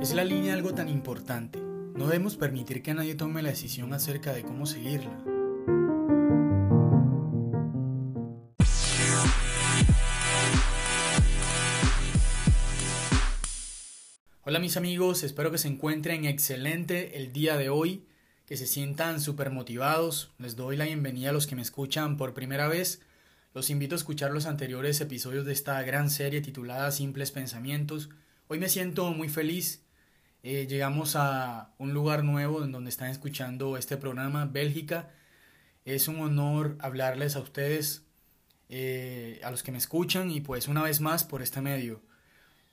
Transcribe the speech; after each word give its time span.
Es 0.00 0.14
la 0.14 0.24
línea 0.24 0.54
algo 0.54 0.72
tan 0.72 0.88
importante. 0.88 1.60
No 1.60 2.06
debemos 2.06 2.38
permitir 2.38 2.82
que 2.82 2.94
nadie 2.94 3.14
tome 3.16 3.42
la 3.42 3.50
decisión 3.50 3.92
acerca 3.92 4.32
de 4.32 4.42
cómo 4.42 4.64
seguirla. 4.64 5.22
Hola 14.42 14.58
mis 14.58 14.78
amigos, 14.78 15.22
espero 15.22 15.50
que 15.50 15.58
se 15.58 15.68
encuentren 15.68 16.24
excelente 16.24 17.18
el 17.18 17.34
día 17.34 17.58
de 17.58 17.68
hoy, 17.68 18.06
que 18.46 18.56
se 18.56 18.66
sientan 18.66 19.20
súper 19.20 19.50
motivados. 19.50 20.32
Les 20.38 20.56
doy 20.56 20.78
la 20.78 20.86
bienvenida 20.86 21.28
a 21.28 21.34
los 21.34 21.46
que 21.46 21.56
me 21.56 21.62
escuchan 21.62 22.16
por 22.16 22.32
primera 22.32 22.68
vez. 22.68 23.02
Los 23.52 23.68
invito 23.68 23.96
a 23.96 23.98
escuchar 23.98 24.30
los 24.30 24.46
anteriores 24.46 24.98
episodios 25.02 25.44
de 25.44 25.52
esta 25.52 25.82
gran 25.82 26.08
serie 26.08 26.40
titulada 26.40 26.90
Simples 26.90 27.32
Pensamientos. 27.32 28.08
Hoy 28.48 28.58
me 28.58 28.70
siento 28.70 29.12
muy 29.12 29.28
feliz 29.28 29.84
eh, 30.42 30.66
llegamos 30.66 31.16
a 31.16 31.74
un 31.78 31.92
lugar 31.92 32.24
nuevo 32.24 32.64
en 32.64 32.72
donde 32.72 32.90
están 32.90 33.10
escuchando 33.10 33.76
este 33.76 33.96
programa, 33.96 34.46
Bélgica. 34.46 35.10
Es 35.84 36.08
un 36.08 36.20
honor 36.20 36.76
hablarles 36.80 37.36
a 37.36 37.40
ustedes, 37.40 38.04
eh, 38.68 39.40
a 39.44 39.50
los 39.50 39.62
que 39.62 39.72
me 39.72 39.78
escuchan 39.78 40.30
y 40.30 40.40
pues 40.40 40.68
una 40.68 40.82
vez 40.82 41.00
más 41.00 41.24
por 41.24 41.42
este 41.42 41.60
medio. 41.60 42.02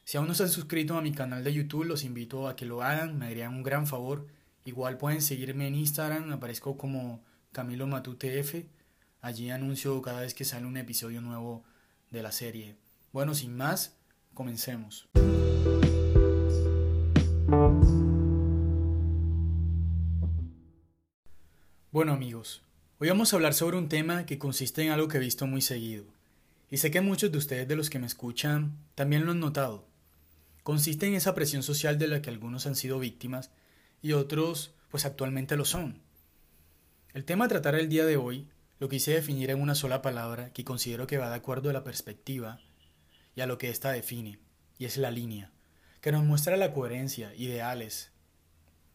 Si 0.06 0.18
aún 0.18 0.28
no 0.28 0.34
se 0.34 0.44
han 0.44 0.50
suscrito 0.50 0.98
a 0.98 1.02
mi 1.02 1.12
canal 1.12 1.44
de 1.44 1.54
YouTube, 1.54 1.84
los 1.84 2.06
invito 2.06 2.48
a 2.48 2.56
que 2.56 2.66
lo 2.66 2.82
hagan, 2.82 3.18
me 3.20 3.26
harían 3.28 3.54
un 3.54 3.64
gran 3.64 3.86
favor. 3.86 4.28
Igual 4.64 4.98
pueden 4.98 5.22
seguirme 5.22 5.68
en 5.68 5.76
Instagram, 5.76 6.32
aparezco 6.32 6.78
como 6.78 7.24
Camilo 7.52 7.88
Matutef. 7.88 8.66
Allí 9.20 9.50
anuncio 9.50 10.02
cada 10.02 10.22
vez 10.22 10.34
que 10.34 10.46
sale 10.46 10.66
un 10.66 10.78
episodio 10.78 11.20
nuevo 11.20 11.66
de 12.12 12.24
la 12.24 12.32
serie. 12.32 12.78
Bueno, 13.12 13.34
sin 13.34 13.58
más, 13.58 13.98
comencemos. 14.34 15.10
Bueno 21.98 22.14
amigos, 22.14 22.62
hoy 23.00 23.09
vamos 23.09 23.34
a 23.34 23.38
hablar 23.38 23.56
sobre 23.56 23.76
un 23.76 23.90
tema 23.90 24.28
que 24.28 24.38
consiste 24.38 24.84
en 24.84 24.92
algo 24.92 25.08
que 25.08 25.17
he 25.17 25.20
visto 25.20 25.48
muy 25.48 25.64
seguido. 25.64 26.06
Y 26.70 26.78
sé 26.78 26.92
que 26.92 27.02
muchos 27.02 27.31
de 27.31 27.40
ustedes 27.40 27.67
de 27.67 27.76
los 27.76 27.90
que 27.90 27.98
me 27.98 28.06
escuchan 28.06 28.78
también 28.94 29.26
lo 29.26 29.31
han 29.31 29.40
notado. 29.40 29.84
Consiste 30.62 31.08
en 31.08 31.16
esa 31.16 31.34
presión 31.34 31.64
social 31.64 31.98
de 31.98 32.08
la 32.08 32.22
que 32.22 32.30
algunos 32.30 32.68
han 32.68 32.75
sido 32.75 33.00
víctimas 33.00 33.50
y 34.03 34.12
otros 34.12 34.75
pues 34.92 35.06
actualmente 35.06 35.58
lo 35.58 35.66
son. 35.66 36.00
El 37.16 37.25
tema 37.25 37.45
a 37.45 37.48
tratar 37.48 37.73
el 37.73 37.90
día 37.90 38.06
de 38.06 38.16
hoy 38.16 38.48
lo 38.78 38.90
quise 38.90 39.14
definir 39.14 39.50
en 39.50 39.59
una 39.59 39.73
sola 39.73 40.03
palabra 40.03 40.53
que 40.53 40.64
considero 40.64 41.08
que 41.08 41.18
va 41.18 41.30
de 41.30 41.36
acuerdo 41.38 41.72
a 41.72 41.73
la 41.73 41.84
perspectiva 41.84 42.59
y 43.36 43.42
a 43.42 43.48
lo 43.48 43.58
que 43.58 43.72
ésta 43.72 43.92
define, 43.92 44.38
y 44.78 44.86
es 44.86 44.98
la 44.98 45.09
línea 45.09 45.52
que 46.02 46.12
nos 46.12 46.23
muestra 46.23 46.58
la 46.58 46.73
coherencia, 46.73 47.34
ideales, 47.34 48.12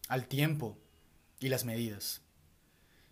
al 0.07 0.25
tiempo 0.29 0.77
y 1.41 1.49
las 1.49 1.65
medidas. 1.65 2.22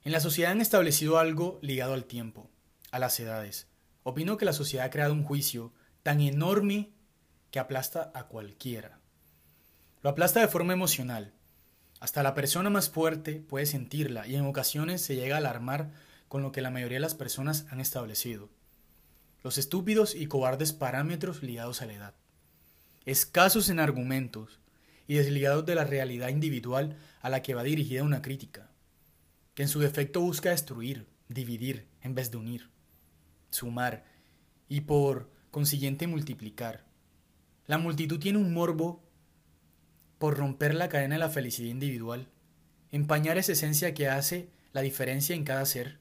En 0.04 0.12
la 0.12 0.20
sociedad 0.20 0.52
han 0.52 0.62
establecido 0.62 1.18
algo 1.20 1.60
ligado 1.62 1.94
al 1.94 2.06
tiempo, 2.06 2.50
a 2.92 3.00
las 3.00 3.20
edades. 3.20 3.68
Opino 4.04 4.38
que 4.38 4.46
la 4.46 4.54
sociedad 4.54 4.86
ha 4.86 4.90
creado 4.90 5.14
un 5.14 5.24
juicio 5.24 5.74
tan 6.04 6.22
enorme 6.22 6.92
que 7.52 7.60
aplasta 7.60 8.12
a 8.16 8.28
cualquiera. 8.28 9.00
Lo 10.02 10.10
aplasta 10.10 10.40
de 10.40 10.48
forma 10.48 10.74
emocional. 10.74 11.34
Hasta 12.00 12.24
la 12.24 12.34
persona 12.34 12.70
más 12.70 12.90
fuerte 12.90 13.36
puede 13.36 13.68
sentirla 13.68 14.26
y 14.28 14.36
en 14.36 14.46
ocasiones 14.46 15.02
se 15.02 15.16
llega 15.16 15.36
a 15.36 15.40
alarmar 15.40 15.92
con 16.28 16.42
lo 16.42 16.52
que 16.52 16.62
la 16.62 16.72
mayoría 16.72 16.98
de 16.98 17.02
las 17.02 17.16
personas 17.16 17.66
han 17.70 17.80
establecido. 17.80 18.50
Los 19.44 19.58
estúpidos 19.58 20.16
y 20.16 20.26
cobardes 20.26 20.74
parámetros 20.74 21.44
ligados 21.44 21.82
a 21.82 21.86
la 21.86 21.94
edad 21.94 22.14
escasos 23.06 23.70
en 23.70 23.80
argumentos 23.80 24.60
y 25.08 25.16
desligados 25.16 25.66
de 25.66 25.76
la 25.76 25.84
realidad 25.84 26.30
individual 26.30 26.98
a 27.22 27.30
la 27.30 27.42
que 27.42 27.54
va 27.54 27.64
dirigida 27.64 28.04
una 28.04 28.22
crítica, 28.22 28.70
que 29.54 29.64
en 29.64 29.70
su 29.70 29.80
defecto 29.80 30.22
busca 30.22 30.50
destruir, 30.52 31.08
dividir 31.28 31.88
en 32.02 32.16
vez 32.16 32.32
de 32.32 32.38
unir, 32.38 32.70
sumar 33.50 34.06
y 34.68 34.82
por 34.82 35.30
consiguiente 35.52 36.08
multiplicar. 36.08 36.86
La 37.68 37.78
multitud 37.78 38.20
tiene 38.20 38.38
un 38.38 38.54
morbo 38.54 39.04
por 40.18 40.38
romper 40.38 40.76
la 40.76 40.90
cadena 40.90 41.16
de 41.16 41.20
la 41.20 41.30
felicidad 41.30 41.70
individual, 41.70 42.28
empañar 42.92 43.38
esa 43.38 43.54
esencia 43.54 43.94
que 43.94 44.08
hace 44.08 44.50
la 44.74 44.82
diferencia 44.82 45.36
en 45.36 45.44
cada 45.44 45.66
ser. 45.66 46.00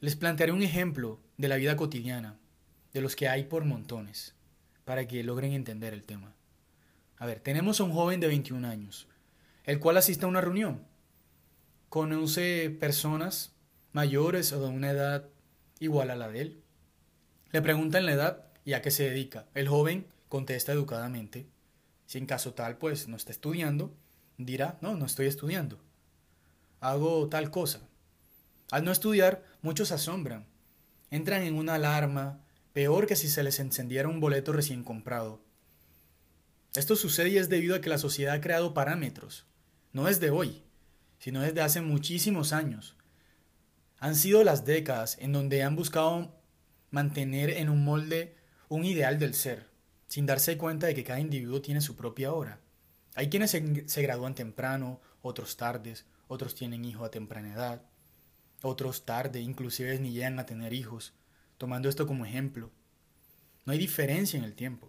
Les 0.00 0.16
plantearé 0.16 0.52
un 0.52 0.62
ejemplo 0.62 1.20
de 1.36 1.48
la 1.48 1.56
vida 1.56 1.76
cotidiana, 1.76 2.38
de 2.92 3.00
los 3.00 3.16
que 3.16 3.28
hay 3.28 3.44
por 3.44 3.64
montones 3.64 4.34
para 4.84 5.06
que 5.06 5.22
logren 5.22 5.52
entender 5.52 5.92
el 5.92 6.02
tema. 6.02 6.34
A 7.18 7.26
ver, 7.26 7.40
tenemos 7.40 7.78
a 7.78 7.84
un 7.84 7.92
joven 7.92 8.20
de 8.20 8.26
21 8.26 8.66
años, 8.66 9.06
el 9.64 9.80
cual 9.80 9.98
asiste 9.98 10.24
a 10.24 10.28
una 10.28 10.40
reunión. 10.40 10.87
Conoce 11.88 12.68
personas 12.68 13.52
mayores 13.92 14.52
o 14.52 14.60
de 14.60 14.68
una 14.68 14.90
edad 14.90 15.28
igual 15.80 16.10
a 16.10 16.16
la 16.16 16.28
de 16.28 16.40
él. 16.42 16.62
Le 17.50 17.62
preguntan 17.62 18.04
la 18.04 18.12
edad 18.12 18.44
y 18.64 18.74
a 18.74 18.82
qué 18.82 18.90
se 18.90 19.08
dedica. 19.08 19.46
El 19.54 19.68
joven 19.68 20.06
contesta 20.28 20.72
educadamente. 20.72 21.46
Si 22.04 22.18
en 22.18 22.26
caso 22.26 22.52
tal, 22.52 22.76
pues 22.76 23.08
no 23.08 23.16
está 23.16 23.32
estudiando, 23.32 23.94
dirá, 24.36 24.76
no, 24.82 24.96
no 24.96 25.06
estoy 25.06 25.26
estudiando. 25.26 25.78
Hago 26.80 27.28
tal 27.28 27.50
cosa. 27.50 27.80
Al 28.70 28.84
no 28.84 28.92
estudiar, 28.92 29.42
muchos 29.62 29.90
asombran. 29.90 30.46
Entran 31.10 31.42
en 31.42 31.54
una 31.54 31.76
alarma, 31.76 32.40
peor 32.74 33.06
que 33.06 33.16
si 33.16 33.28
se 33.28 33.42
les 33.42 33.60
encendiera 33.60 34.08
un 34.08 34.20
boleto 34.20 34.52
recién 34.52 34.84
comprado. 34.84 35.40
Esto 36.74 36.96
sucede 36.96 37.30
y 37.30 37.38
es 37.38 37.48
debido 37.48 37.74
a 37.74 37.80
que 37.80 37.88
la 37.88 37.96
sociedad 37.96 38.34
ha 38.34 38.40
creado 38.42 38.74
parámetros, 38.74 39.46
no 39.94 40.04
desde 40.04 40.30
hoy, 40.30 40.62
sino 41.18 41.40
desde 41.40 41.60
hace 41.60 41.80
muchísimos 41.80 42.52
años. 42.52 42.96
Han 43.98 44.14
sido 44.14 44.44
las 44.44 44.64
décadas 44.64 45.16
en 45.20 45.32
donde 45.32 45.62
han 45.62 45.76
buscado 45.76 46.34
mantener 46.90 47.50
en 47.50 47.68
un 47.68 47.84
molde 47.84 48.36
un 48.68 48.84
ideal 48.84 49.18
del 49.18 49.34
ser, 49.34 49.66
sin 50.06 50.26
darse 50.26 50.56
cuenta 50.56 50.86
de 50.86 50.94
que 50.94 51.04
cada 51.04 51.20
individuo 51.20 51.60
tiene 51.60 51.80
su 51.80 51.96
propia 51.96 52.32
hora. 52.32 52.60
Hay 53.14 53.28
quienes 53.28 53.50
se, 53.50 53.88
se 53.88 54.02
gradúan 54.02 54.34
temprano, 54.34 55.00
otros 55.22 55.56
tardes, 55.56 56.06
otros 56.28 56.54
tienen 56.54 56.84
hijos 56.84 57.06
a 57.06 57.10
temprana 57.10 57.52
edad, 57.52 57.82
otros 58.62 59.04
tarde, 59.04 59.40
inclusive 59.40 59.98
ni 59.98 60.12
llegan 60.12 60.38
a 60.38 60.46
tener 60.46 60.72
hijos 60.72 61.12
tomando 61.58 61.88
esto 61.88 62.06
como 62.06 62.24
ejemplo. 62.24 62.70
No 63.66 63.72
hay 63.72 63.78
diferencia 63.78 64.38
en 64.38 64.44
el 64.44 64.54
tiempo. 64.54 64.88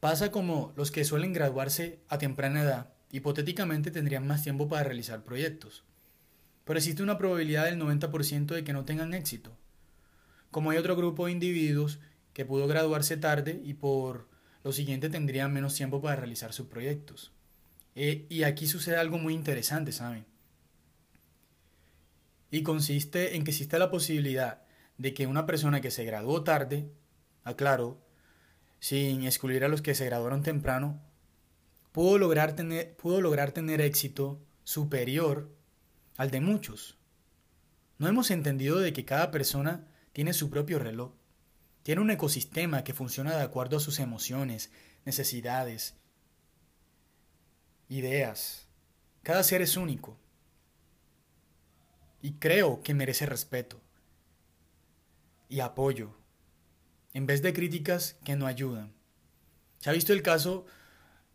Pasa 0.00 0.30
como 0.30 0.72
los 0.76 0.90
que 0.90 1.04
suelen 1.04 1.32
graduarse 1.32 2.00
a 2.08 2.18
temprana 2.18 2.62
edad, 2.62 2.91
hipotéticamente 3.12 3.92
tendrían 3.92 4.26
más 4.26 4.42
tiempo 4.42 4.68
para 4.68 4.82
realizar 4.82 5.22
proyectos. 5.22 5.84
Pero 6.64 6.78
existe 6.78 7.02
una 7.02 7.18
probabilidad 7.18 7.66
del 7.66 7.78
90% 7.78 8.46
de 8.46 8.64
que 8.64 8.72
no 8.72 8.84
tengan 8.84 9.14
éxito. 9.14 9.56
Como 10.50 10.70
hay 10.70 10.78
otro 10.78 10.96
grupo 10.96 11.26
de 11.26 11.32
individuos 11.32 12.00
que 12.32 12.44
pudo 12.44 12.66
graduarse 12.66 13.16
tarde 13.16 13.60
y 13.64 13.74
por 13.74 14.28
lo 14.64 14.72
siguiente 14.72 15.08
tendrían 15.08 15.52
menos 15.52 15.74
tiempo 15.74 16.02
para 16.02 16.16
realizar 16.16 16.52
sus 16.52 16.66
proyectos. 16.66 17.32
Eh, 17.94 18.26
y 18.28 18.42
aquí 18.42 18.66
sucede 18.66 18.96
algo 18.96 19.18
muy 19.18 19.34
interesante, 19.34 19.92
¿saben? 19.92 20.24
y 22.52 22.62
consiste 22.62 23.34
en 23.34 23.44
que 23.44 23.50
existe 23.50 23.78
la 23.78 23.90
posibilidad 23.90 24.62
de 24.98 25.14
que 25.14 25.26
una 25.26 25.46
persona 25.46 25.80
que 25.80 25.90
se 25.90 26.04
graduó 26.04 26.44
tarde, 26.44 26.92
aclaro, 27.44 27.98
sin 28.78 29.24
excluir 29.24 29.64
a 29.64 29.68
los 29.68 29.80
que 29.80 29.94
se 29.94 30.04
graduaron 30.04 30.42
temprano, 30.42 31.00
pudo 31.92 32.18
lograr 32.18 32.56
tener, 32.56 32.96
pudo 32.96 33.20
lograr 33.20 33.52
tener 33.52 33.80
éxito 33.80 34.40
superior 34.64 35.54
al 36.16 36.30
de 36.30 36.40
muchos. 36.40 36.98
No 37.98 38.08
hemos 38.08 38.30
entendido 38.30 38.78
de 38.80 38.92
que 38.92 39.04
cada 39.04 39.30
persona 39.30 39.86
tiene 40.12 40.32
su 40.32 40.50
propio 40.50 40.78
reloj, 40.78 41.12
tiene 41.82 42.00
un 42.00 42.10
ecosistema 42.10 42.84
que 42.84 42.94
funciona 42.94 43.36
de 43.36 43.42
acuerdo 43.42 43.76
a 43.76 43.80
sus 43.80 43.98
emociones, 43.98 44.70
necesidades, 45.04 45.96
ideas. 47.88 48.68
Cada 49.22 49.42
ser 49.42 49.62
es 49.62 49.76
único 49.76 50.18
y 52.20 52.34
creo 52.34 52.82
que 52.82 52.94
merece 52.94 53.26
respeto 53.26 53.80
y 55.48 55.60
apoyo, 55.60 56.16
en 57.12 57.26
vez 57.26 57.42
de 57.42 57.52
críticas 57.52 58.16
que 58.24 58.36
no 58.36 58.46
ayudan. 58.46 58.94
Se 59.80 59.90
ha 59.90 59.92
visto 59.92 60.12
el 60.12 60.22
caso 60.22 60.64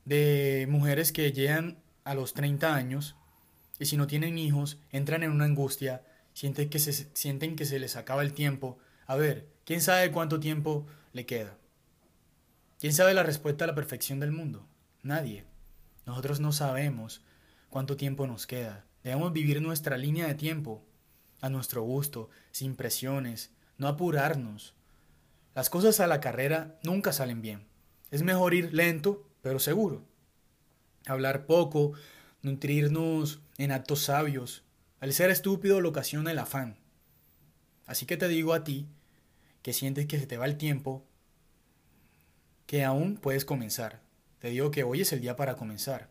de 0.07 0.68
mujeres 0.69 1.12
que 1.12 1.33
llegan 1.33 1.80
a 2.06 2.13
los 2.13 2.33
30 2.33 2.74
años 2.74 3.18
y 3.77 3.88
si 3.88 3.98
no 3.98 4.07
tienen 4.07 4.38
hijos 4.38 4.80
entran 4.89 5.21
en 5.21 5.31
una 5.31 5.44
angustia, 5.44 6.01
sienten 6.33 6.69
que 6.69 6.80
se, 6.80 6.94
sienten 7.13 7.57
que 7.57 7.65
se 7.65 7.77
les 7.77 7.98
acaba 7.98 8.21
el 8.21 8.31
tiempo. 8.31 8.77
A 9.06 9.18
ver, 9.18 9.50
¿quién 9.65 9.81
sabe 9.81 10.12
cuánto 10.12 10.39
tiempo 10.39 10.88
le 11.12 11.25
queda? 11.25 11.57
¿Quién 12.80 12.94
sabe 12.94 13.13
la 13.13 13.24
respuesta 13.24 13.65
a 13.65 13.68
la 13.68 13.75
perfección 13.75 14.21
del 14.21 14.31
mundo? 14.31 14.65
Nadie. 15.04 15.44
Nosotros 16.06 16.39
no 16.39 16.54
sabemos 16.54 17.21
cuánto 17.69 17.98
tiempo 17.98 18.27
nos 18.27 18.48
queda. 18.48 18.86
Debemos 19.04 19.33
vivir 19.33 19.62
nuestra 19.62 19.98
línea 19.98 20.27
de 20.27 20.36
tiempo, 20.36 20.86
a 21.42 21.50
nuestro 21.50 21.81
gusto, 21.81 22.30
sin 22.51 22.77
presiones, 22.77 23.51
no 23.77 23.89
apurarnos. 23.89 24.74
Las 25.54 25.69
cosas 25.69 26.00
a 26.00 26.07
la 26.07 26.21
carrera 26.21 26.80
nunca 26.83 27.12
salen 27.12 27.42
bien. 27.42 27.68
Es 28.09 28.24
mejor 28.24 28.54
ir 28.54 28.74
lento, 28.74 29.27
pero 29.42 29.60
seguro. 29.60 30.04
Hablar 31.06 31.45
poco, 31.45 31.94
nutrirnos 32.42 33.39
en 33.57 33.72
actos 33.72 34.01
sabios. 34.01 34.63
Al 35.00 35.13
ser 35.13 35.30
estúpido 35.30 35.81
lo 35.81 35.89
ocasiona 35.89 36.31
el 36.31 36.39
afán. 36.39 36.78
Así 37.86 38.06
que 38.06 38.18
te 38.18 38.28
digo 38.28 38.54
a 38.54 38.63
ti, 38.63 38.88
que 39.62 39.74
sientes 39.74 40.06
que 40.06 40.19
se 40.19 40.28
te 40.28 40.38
va 40.38 40.45
el 40.45 40.57
tiempo, 40.57 41.06
que 42.66 42.84
aún 42.84 43.18
puedes 43.18 43.45
comenzar. 43.45 44.01
Te 44.39 44.50
digo 44.50 44.72
que 44.72 44.84
hoy 44.84 45.01
es 45.01 45.13
el 45.13 45.22
día 45.22 45.36
para 45.36 45.56
comenzar. 45.56 46.10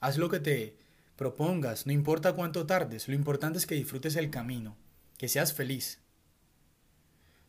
Haz 0.00 0.16
lo 0.16 0.28
que 0.28 0.40
te 0.40 0.76
propongas, 1.16 1.86
no 1.86 1.92
importa 1.92 2.32
cuánto 2.32 2.64
tardes, 2.66 3.08
lo 3.08 3.14
importante 3.14 3.58
es 3.58 3.66
que 3.66 3.74
disfrutes 3.74 4.14
el 4.16 4.30
camino, 4.30 4.76
que 5.18 5.28
seas 5.28 5.52
feliz. 5.52 6.00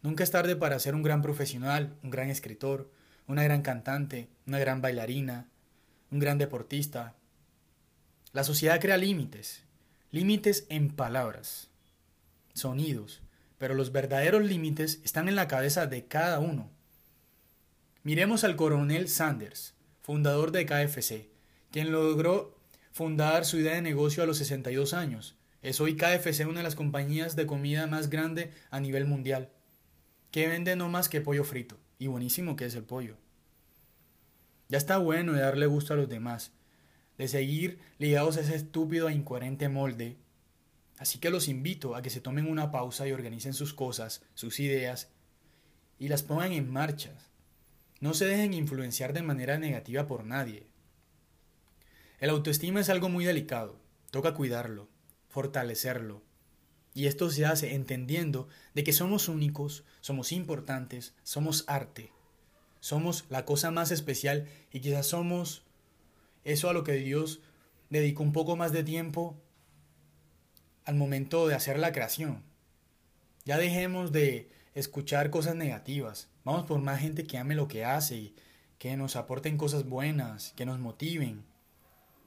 Nunca 0.01 0.23
es 0.23 0.31
tarde 0.31 0.55
para 0.55 0.79
ser 0.79 0.95
un 0.95 1.03
gran 1.03 1.21
profesional, 1.21 1.95
un 2.01 2.09
gran 2.09 2.29
escritor, 2.29 2.91
una 3.29 3.43
gran 3.43 3.61
cantante, 3.61 4.27
una 4.47 4.57
gran 4.57 4.81
bailarina, 4.81 5.45
un 6.09 6.17
gran 6.17 6.39
deportista. 6.39 7.15
La 8.33 8.43
sociedad 8.43 8.81
crea 8.81 8.97
límites, 8.97 9.63
límites 10.09 10.65
en 10.69 10.89
palabras, 10.89 11.69
sonidos, 12.55 13.21
pero 13.59 13.75
los 13.75 13.91
verdaderos 13.91 14.43
límites 14.43 14.99
están 15.03 15.29
en 15.29 15.35
la 15.35 15.47
cabeza 15.47 15.85
de 15.85 16.05
cada 16.05 16.39
uno. 16.39 16.71
Miremos 18.01 18.43
al 18.43 18.55
coronel 18.55 19.07
Sanders, 19.07 19.75
fundador 20.01 20.51
de 20.51 20.65
KFC, 20.65 21.29
quien 21.71 21.91
logró 21.91 22.57
fundar 22.91 23.45
su 23.45 23.57
idea 23.57 23.75
de 23.75 23.83
negocio 23.83 24.23
a 24.23 24.25
los 24.25 24.39
62 24.39 24.95
años. 24.95 25.35
Es 25.61 25.79
hoy 25.79 25.95
KFC 25.95 26.47
una 26.47 26.61
de 26.61 26.63
las 26.63 26.75
compañías 26.75 27.35
de 27.35 27.45
comida 27.45 27.85
más 27.85 28.09
grande 28.09 28.51
a 28.71 28.79
nivel 28.79 29.05
mundial, 29.05 29.51
que 30.31 30.47
vende 30.47 30.75
no 30.75 30.89
más 30.89 31.09
que 31.09 31.21
pollo 31.21 31.43
frito, 31.43 31.77
y 31.99 32.07
buenísimo 32.07 32.55
que 32.55 32.65
es 32.65 32.73
el 32.73 32.83
pollo. 32.83 33.17
Ya 34.69 34.77
está 34.77 34.97
bueno 34.97 35.33
de 35.33 35.41
darle 35.41 35.65
gusto 35.67 35.93
a 35.93 35.97
los 35.97 36.09
demás, 36.09 36.51
de 37.17 37.27
seguir 37.27 37.79
ligados 37.99 38.37
a 38.37 38.41
ese 38.41 38.55
estúpido 38.55 39.09
e 39.09 39.13
incoherente 39.13 39.67
molde. 39.67 40.17
Así 40.97 41.19
que 41.19 41.29
los 41.29 41.47
invito 41.47 41.95
a 41.95 42.01
que 42.01 42.09
se 42.09 42.21
tomen 42.21 42.47
una 42.47 42.71
pausa 42.71 43.07
y 43.07 43.11
organicen 43.11 43.53
sus 43.53 43.73
cosas, 43.73 44.21
sus 44.33 44.59
ideas, 44.59 45.09
y 45.97 46.07
las 46.07 46.23
pongan 46.23 46.53
en 46.53 46.71
marcha. 46.71 47.11
No 47.99 48.13
se 48.13 48.25
dejen 48.25 48.53
influenciar 48.53 49.11
de 49.11 49.21
manera 49.21 49.57
negativa 49.59 50.07
por 50.07 50.23
nadie. 50.23 50.67
El 52.19 52.29
autoestima 52.29 52.79
es 52.79 52.89
algo 52.89 53.09
muy 53.09 53.25
delicado, 53.25 53.77
toca 54.11 54.33
cuidarlo, 54.33 54.87
fortalecerlo. 55.27 56.21
Y 56.99 57.07
esto 57.07 57.29
se 57.29 57.45
hace 57.45 57.75
entendiendo 57.75 58.49
de 58.75 58.83
que 58.83 58.91
somos 58.91 59.29
únicos, 59.29 59.85
somos 60.01 60.33
importantes, 60.33 61.13
somos 61.23 61.63
arte, 61.67 62.11
somos 62.81 63.23
la 63.29 63.45
cosa 63.45 63.71
más 63.71 63.91
especial 63.91 64.49
y 64.73 64.81
quizás 64.81 65.05
somos 65.07 65.63
eso 66.43 66.69
a 66.69 66.73
lo 66.73 66.83
que 66.83 66.95
Dios 66.95 67.39
dedicó 67.89 68.23
un 68.23 68.33
poco 68.33 68.57
más 68.57 68.73
de 68.73 68.83
tiempo 68.83 69.41
al 70.83 70.95
momento 70.95 71.47
de 71.47 71.55
hacer 71.55 71.79
la 71.79 71.93
creación. 71.93 72.43
Ya 73.45 73.57
dejemos 73.57 74.11
de 74.11 74.51
escuchar 74.75 75.29
cosas 75.29 75.55
negativas, 75.55 76.27
vamos 76.43 76.65
por 76.65 76.81
más 76.81 76.99
gente 76.99 77.23
que 77.23 77.37
ame 77.37 77.55
lo 77.55 77.69
que 77.69 77.85
hace 77.85 78.17
y 78.17 78.35
que 78.77 78.97
nos 78.97 79.15
aporten 79.15 79.55
cosas 79.55 79.85
buenas, 79.85 80.51
que 80.57 80.65
nos 80.65 80.79
motiven, 80.79 81.45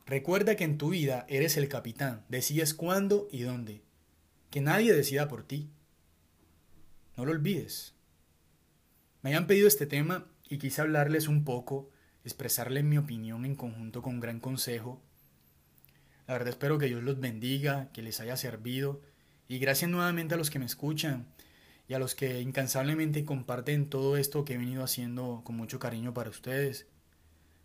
Recuerda 0.04 0.56
que 0.56 0.64
en 0.64 0.78
tu 0.78 0.90
vida 0.90 1.26
eres 1.28 1.56
el 1.56 1.68
capitán, 1.68 2.24
decides 2.28 2.74
cuándo 2.74 3.28
y 3.30 3.42
dónde. 3.42 3.82
Que 4.52 4.60
nadie 4.60 4.92
decida 4.92 5.28
por 5.28 5.44
ti. 5.44 5.70
No 7.16 7.24
lo 7.24 7.32
olvides. 7.32 7.94
Me 9.22 9.30
hayan 9.30 9.46
pedido 9.46 9.66
este 9.66 9.86
tema 9.86 10.26
y 10.46 10.58
quise 10.58 10.82
hablarles 10.82 11.26
un 11.26 11.42
poco, 11.42 11.88
expresarles 12.22 12.84
mi 12.84 12.98
opinión 12.98 13.46
en 13.46 13.56
conjunto 13.56 14.02
con 14.02 14.16
un 14.16 14.20
gran 14.20 14.40
consejo. 14.40 15.00
La 16.26 16.34
verdad 16.34 16.50
espero 16.50 16.76
que 16.76 16.84
Dios 16.84 17.02
los 17.02 17.18
bendiga, 17.18 17.90
que 17.94 18.02
les 18.02 18.20
haya 18.20 18.36
servido 18.36 19.00
y 19.48 19.58
gracias 19.58 19.90
nuevamente 19.90 20.34
a 20.34 20.36
los 20.36 20.50
que 20.50 20.58
me 20.58 20.66
escuchan 20.66 21.32
y 21.88 21.94
a 21.94 21.98
los 21.98 22.14
que 22.14 22.42
incansablemente 22.42 23.24
comparten 23.24 23.88
todo 23.88 24.18
esto 24.18 24.44
que 24.44 24.52
he 24.52 24.58
venido 24.58 24.84
haciendo 24.84 25.40
con 25.46 25.56
mucho 25.56 25.78
cariño 25.78 26.12
para 26.12 26.28
ustedes. 26.28 26.86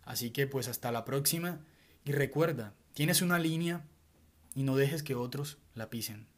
Así 0.04 0.30
que 0.30 0.46
pues 0.46 0.68
hasta 0.68 0.90
la 0.90 1.04
próxima 1.04 1.60
y 2.06 2.12
recuerda, 2.12 2.72
tienes 2.94 3.20
una 3.20 3.38
línea 3.38 3.84
y 4.54 4.62
no 4.62 4.74
dejes 4.74 5.02
que 5.02 5.14
otros 5.14 5.58
la 5.74 5.90
pisen. 5.90 6.37